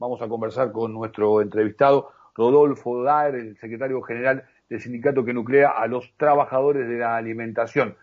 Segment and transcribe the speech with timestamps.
[0.00, 5.68] Vamos a conversar con nuestro entrevistado, Rodolfo Daer, el secretario general del sindicato que nuclea
[5.68, 7.96] a los trabajadores de la alimentación.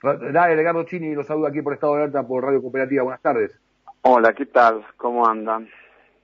[0.00, 3.02] Daer, Edgardo Chini los saluda aquí por Estado de Alerta por Radio Cooperativa.
[3.02, 3.58] Buenas tardes.
[4.02, 4.86] Hola, ¿qué tal?
[4.96, 5.68] ¿Cómo andan?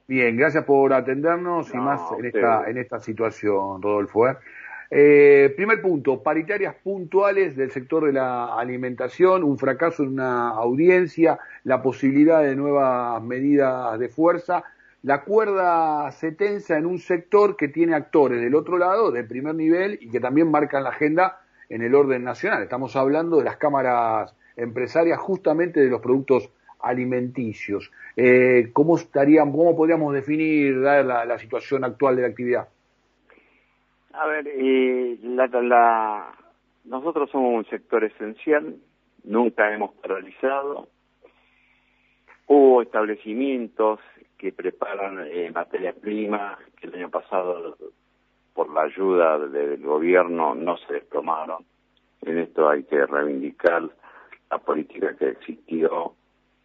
[0.07, 4.29] Bien, gracias por atendernos y más en esta, en esta situación, Rodolfo.
[4.29, 4.37] ¿eh?
[4.93, 11.41] Eh, primer punto, paritarias puntuales del sector de la alimentación, un fracaso en una audiencia,
[11.65, 14.63] la posibilidad de nuevas medidas de fuerza.
[15.07, 19.55] La cuerda se tensa en un sector que tiene actores del otro lado, de primer
[19.55, 22.65] nivel, y que también marcan la agenda en el orden nacional.
[22.65, 26.51] Estamos hablando de las cámaras empresarias justamente de los productos
[26.81, 27.93] alimenticios.
[28.17, 32.69] Eh, ¿Cómo estarían, cómo podríamos definir la, situación actual de la actividad?
[34.13, 36.33] A ver, eh, la,
[36.85, 38.75] nosotros somos un sector esencial,
[39.23, 40.89] nunca hemos paralizado.
[42.49, 44.01] Hubo establecimientos
[44.39, 47.77] que preparan eh, materia prima, que el año pasado,
[48.55, 51.65] por la ayuda del gobierno, no se desplomaron.
[52.23, 53.89] En esto hay que reivindicar
[54.51, 56.15] la política que existió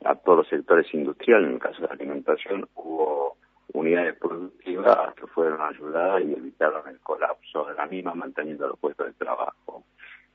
[0.03, 1.47] a todos los sectores industriales.
[1.47, 3.37] En el caso de la alimentación, hubo
[3.73, 9.07] unidades productivas que fueron ayudadas y evitaron el colapso de la misma manteniendo los puestos
[9.07, 9.83] de trabajo.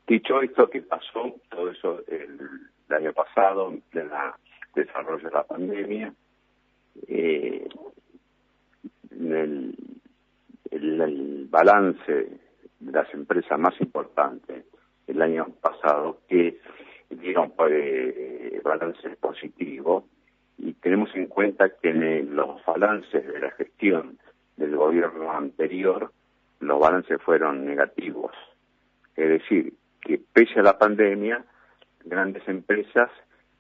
[0.06, 1.34] Dicho esto, ¿qué pasó?
[1.50, 2.38] Todo eso el,
[2.88, 4.36] año pasado, en plena
[4.74, 6.12] desarrollo de la pandemia,
[7.08, 7.68] eh,
[9.10, 9.74] el,
[10.70, 12.12] el, balance
[12.80, 14.64] de las empresas más importantes
[15.06, 16.58] el año pasado que
[17.10, 20.04] dieron pues, balances positivos
[20.58, 24.18] y tenemos en cuenta que en los balances de la gestión
[24.56, 26.12] del gobierno anterior,
[26.60, 28.32] los balances fueron negativos.
[29.14, 31.44] Es decir, que pese a la pandemia,
[32.04, 33.10] grandes empresas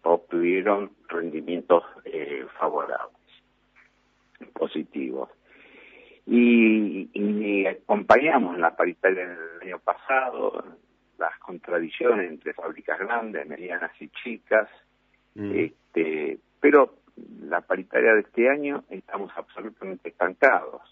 [0.02, 3.15] obtuvieron rendimientos eh, favorables,
[4.52, 5.30] positivos.
[6.26, 10.64] Y, y, acompañamos la paritaria del año pasado
[11.18, 14.68] las contradicciones entre fábricas grandes, medianas y chicas,
[15.34, 15.52] mm.
[15.54, 16.96] este, pero
[17.40, 20.82] la paritaria de este año estamos absolutamente estancados.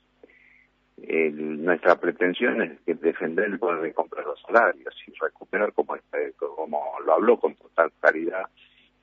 [0.97, 6.81] nuestra pretensión es defender el poder de comprar los salarios y recuperar, como, este, como
[7.05, 8.49] lo habló con total claridad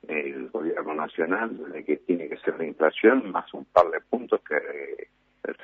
[0.08, 4.40] el gobierno nacional, de que tiene que ser la inflación más un par de puntos
[4.42, 5.08] que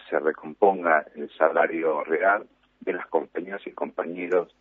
[0.09, 2.47] se recomponga el salario real
[2.81, 4.55] de las compañías y compañeros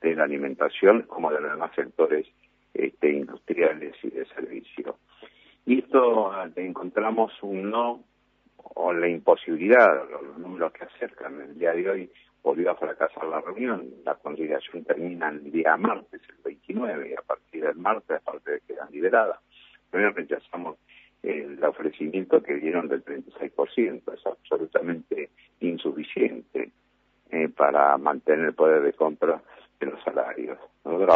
[0.00, 2.26] de la alimentación como de los demás sectores
[2.74, 4.96] este, industriales y de servicio.
[5.66, 8.04] Y esto ah, encontramos un no
[8.56, 11.40] o la imposibilidad, los números que acercan.
[11.40, 12.10] El día de hoy
[12.42, 13.88] volvió a fracasar la reunión.
[14.04, 18.60] La conciliación termina el día martes, el 29, y a partir del martes, aparte de
[18.60, 19.38] que quedan liberadas.
[19.90, 20.76] También rechazamos
[21.22, 24.14] el ofrecimiento que dieron del 36%.
[24.14, 25.30] Es absolutamente
[25.60, 26.70] insuficiente
[27.30, 29.40] eh, para mantener el poder de compra
[29.78, 30.58] de los salarios.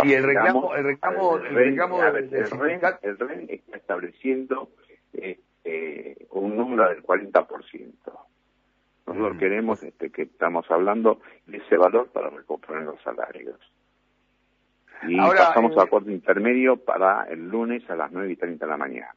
[0.04, 4.70] y el reclamo, el reclamo, el, reclamo el, REN, está estableciendo
[5.12, 7.92] este, un número del 40%.
[9.14, 9.38] Nosotros mm.
[9.38, 13.58] queremos este, que estamos hablando de ese valor para recuperar los salarios.
[15.06, 18.70] Y pasamos a eh, acuerdo intermedio para el lunes a las 9 y 30 de
[18.70, 19.14] la mañana.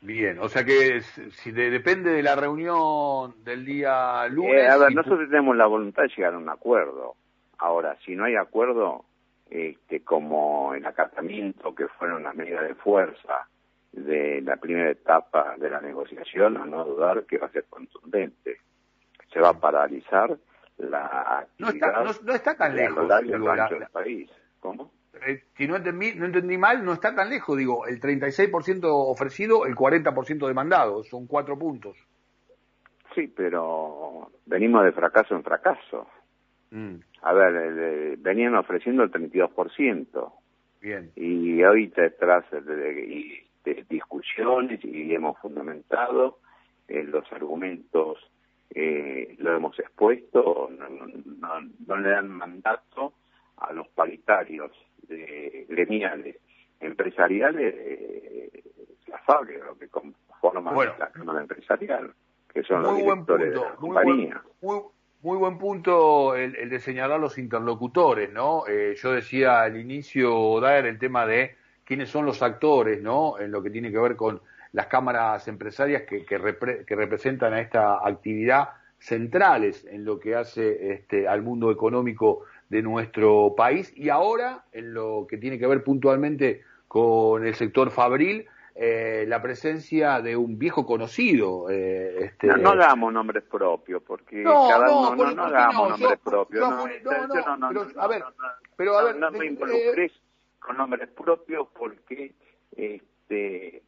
[0.00, 4.64] Bien, o sea que si depende de la reunión del día lunes...
[4.64, 7.14] Eh, a ver, nosotros tenemos la voluntad de llegar a un acuerdo.
[7.58, 9.04] Ahora, si no hay acuerdo,
[9.48, 13.46] este, como el acatamiento, que fueron las medidas de fuerza
[13.92, 18.58] de la primera etapa de la negociación, a no dudar que va a ser contundente.
[19.32, 20.36] Se va a paralizar
[20.78, 24.30] la actividad no está, tan lejos del país.
[24.60, 24.92] ¿Cómo?
[25.26, 27.56] Eh, si no entendí, no entendí mal, no está tan lejos.
[27.56, 31.04] Digo, el 36% ofrecido, el 40% demandado.
[31.04, 31.96] Son cuatro puntos.
[33.14, 36.08] Sí, pero venimos de fracaso en fracaso.
[36.70, 36.96] Mm.
[37.22, 40.32] A ver, venían ofreciendo el 32%.
[40.80, 41.12] Bien.
[41.14, 41.88] Y hoy
[42.18, 43.46] tras de,
[43.88, 46.38] discusiones y hemos fundamentado
[46.88, 48.18] eh, los argumentos,
[48.74, 53.14] eh, lo hemos expuesto, no, le dan mandato
[53.56, 54.72] a los paritarios
[55.08, 56.36] de gremiales
[56.80, 58.62] empresariales de
[59.08, 62.12] la fábrica, lo que conforman la Cámara Empresarial,
[62.52, 64.42] que son los directores de la compañía.
[65.22, 68.66] Muy buen punto el, de señalar los interlocutores, ¿no?
[68.66, 71.54] Eh, yo decía al inicio, Daer, el tema de
[71.84, 73.38] quiénes son los actores, ¿no?
[73.38, 74.40] En lo que tiene que ver con
[74.72, 81.28] las cámaras empresarias que, que, representan a esta actividad centrales en lo que hace este,
[81.28, 86.62] al mundo económico de nuestro país y ahora en lo que tiene que ver puntualmente
[86.88, 91.68] con el sector fabril, eh, la presencia de un viejo conocido.
[91.68, 92.46] Eh, este...
[92.46, 96.60] no, damos nombres propios, porque no, cada no, uno no, no, damos nombres propios.
[96.60, 96.86] No,
[97.56, 98.24] no, pero, a ver,
[98.76, 100.12] pero a ver, no me involucres
[100.58, 102.34] con nombres propios porque
[102.74, 103.82] este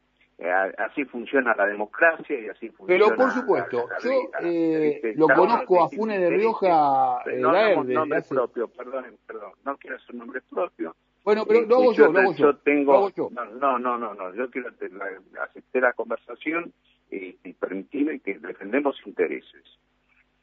[0.79, 3.05] así funciona la democracia y así funciona.
[3.05, 4.11] Pero por supuesto, yo
[4.43, 7.23] eh, lo conozco a Funes de Rioja.
[7.27, 10.95] Eh, no damos nombres propios, perdón, perdón, no quiero hacer nombres propios.
[11.25, 12.57] Bueno, pero lo hago yo, lo hago yo.
[12.57, 16.73] tengo, No, no, no, no, yo quiero aceptar la conversación
[17.11, 19.63] y, y permitirme que defendemos intereses.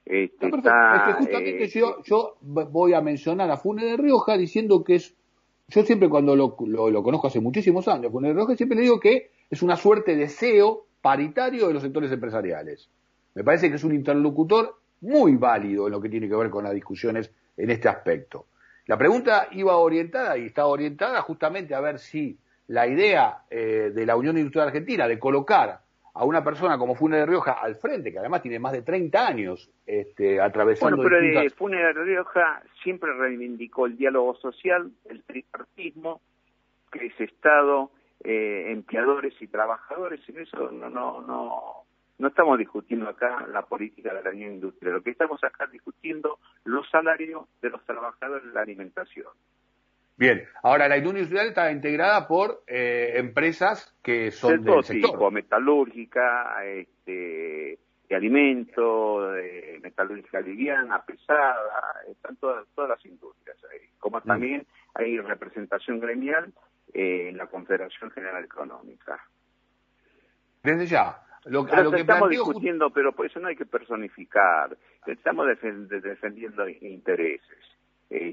[0.05, 4.83] Este, es que justamente eh, yo, yo voy a mencionar a Funes de Rioja diciendo
[4.83, 5.15] que es,
[5.67, 8.99] yo siempre cuando lo, lo, conozco hace muchísimos años, Funes de Rioja siempre le digo
[8.99, 12.89] que es una suerte de CEO paritario de los sectores empresariales.
[13.35, 16.63] Me parece que es un interlocutor muy válido en lo que tiene que ver con
[16.63, 18.47] las discusiones en este aspecto.
[18.87, 22.37] La pregunta iba orientada y está orientada justamente a ver si
[22.67, 25.81] la idea eh, de la Unión Industrial Argentina de colocar
[26.13, 29.27] a una persona como Funes de Rioja al frente, que además tiene más de 30
[29.27, 30.97] años este, atravesando...
[30.97, 31.53] Bueno, pero distintas...
[31.57, 36.21] Funes de Rioja siempre reivindicó el diálogo social, el tripartismo,
[36.91, 37.91] que es Estado,
[38.23, 41.85] eh, empleadores y trabajadores, en eso no, no, no,
[42.17, 46.39] no estamos discutiendo acá la política de la unión industrial, lo que estamos acá discutiendo
[46.65, 49.27] los salarios de los trabajadores de la alimentación.
[50.17, 55.31] Bien, ahora la industria industrial está integrada por eh, empresas que son de todo tipo,
[55.31, 61.55] metalúrgica, este, de alimentos, de metalúrgica liviana, pesada,
[62.07, 63.87] están todas, todas las industrias ahí.
[63.97, 64.23] Como mm.
[64.23, 66.53] también hay representación gremial
[66.93, 69.19] eh, en la Confederación General Económica.
[70.63, 74.77] Desde ya, lo, que estamos discutiendo, pero por eso no hay que personificar.
[75.07, 77.57] Estamos defendiendo intereses.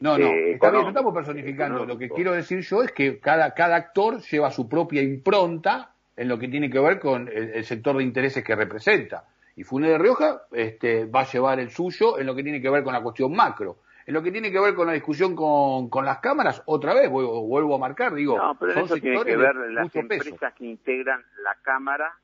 [0.00, 1.86] no, no, este, está bien, no estamos personificando.
[1.86, 6.28] Lo que quiero decir yo es que cada, cada actor lleva su propia impronta en
[6.28, 9.24] lo que tiene que ver con el, sector de intereses que representa.
[9.56, 12.68] Y Funes de Rioja este, va a llevar el suyo en lo que tiene que
[12.68, 13.78] ver con la cuestión macro.
[14.08, 17.10] En lo que tiene que ver con la discusión con, con las cámaras, otra vez
[17.10, 21.22] vuelvo, vuelvo a marcar, digo, no, pero eso tiene que ver las empresas que integran
[21.44, 22.14] la Cámara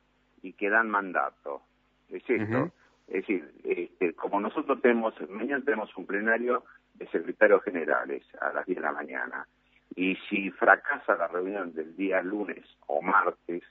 [0.40, 1.60] y que dan mandato.
[2.08, 2.72] Es esto.
[3.06, 6.64] Es decir, este, como nosotros tenemos, mañana tenemos un plenario
[6.94, 9.46] de secretarios generales a las 10 de la mañana,
[9.94, 13.62] y si fracasa la reunión del día lunes o martes,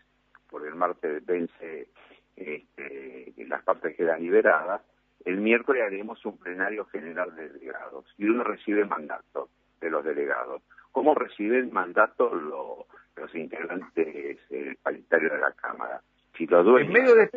[0.51, 1.87] por el martes vence,
[2.35, 4.83] este, las partes quedan liberadas,
[5.25, 9.49] el miércoles haremos un plenario general de delegados y uno recibe mandato
[9.79, 10.61] de los delegados.
[10.91, 16.01] ¿Cómo reciben mandato los integrantes eh, paritarios de la Cámara?
[16.37, 17.29] Si los dueños en medio de,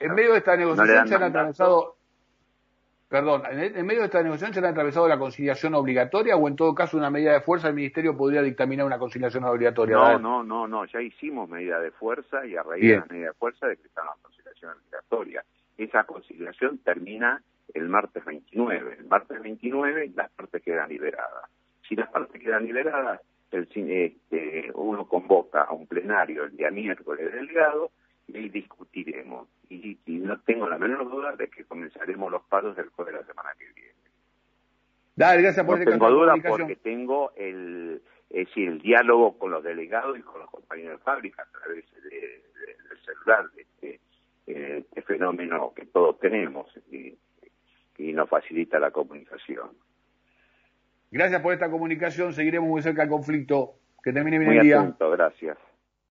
[0.00, 1.96] en medio de esta negociación se han atravesado
[3.10, 6.72] Perdón, en, medio de esta negociación se han atravesado la conciliación obligatoria o en todo
[6.76, 9.96] caso una medida de fuerza el Ministerio podría dictaminar una conciliación obligatoria.
[9.96, 13.26] No, no, no, no, ya hicimos medida de fuerza y a raíz de la medida
[13.26, 15.44] de fuerza decretamos la conciliación obligatoria.
[15.80, 17.42] Esa conciliación termina
[17.72, 18.96] el martes 29.
[18.98, 21.50] El martes 29 las partes quedan liberadas.
[21.88, 27.32] Si las partes quedan liberadas, el, este, uno convoca a un plenario el día miércoles
[27.32, 27.92] delegado
[28.26, 29.48] y discutiremos.
[29.70, 33.26] Y, no tengo la menor duda de que comenzaremos los paros del jueves de la
[33.26, 33.94] semana que viene.
[35.16, 39.64] Dale, gracias por no tengo duda porque tengo el, es decir, el diálogo con los
[39.64, 43.46] delegados y con los compañeros de fábrica a través del celular.
[45.10, 47.18] Fenómeno que todos tenemos y,
[48.12, 49.70] nos facilita la comunicación.
[51.10, 53.74] Gracias por esta comunicación, seguiremos muy cerca del conflicto.
[54.02, 54.96] Que termine bien el día.
[54.98, 55.58] gracias.